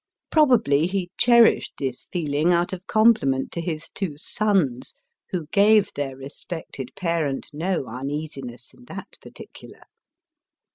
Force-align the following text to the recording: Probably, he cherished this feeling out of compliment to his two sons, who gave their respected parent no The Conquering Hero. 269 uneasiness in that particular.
Probably, 0.31 0.87
he 0.87 1.11
cherished 1.15 1.73
this 1.77 2.07
feeling 2.11 2.51
out 2.51 2.73
of 2.73 2.87
compliment 2.87 3.51
to 3.51 3.61
his 3.61 3.87
two 3.93 4.17
sons, 4.17 4.95
who 5.29 5.45
gave 5.51 5.93
their 5.93 6.17
respected 6.17 6.89
parent 6.95 7.51
no 7.53 7.59
The 7.59 7.75
Conquering 7.75 7.85
Hero. 7.85 8.27
269 8.31 8.49
uneasiness 8.49 8.73
in 8.73 8.85
that 8.85 9.17
particular. 9.21 9.83